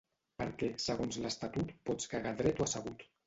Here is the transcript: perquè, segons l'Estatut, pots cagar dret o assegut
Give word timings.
perquè, 0.41 0.69
segons 0.83 1.19
l'Estatut, 1.25 1.75
pots 1.91 2.11
cagar 2.15 2.35
dret 2.43 2.65
o 2.65 2.69
assegut 2.71 3.07